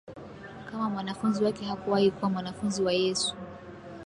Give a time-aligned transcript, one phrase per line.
[0.71, 3.35] kama mwanafunzi wake Hakuwahi kuwa mwanafunzi wa Yesu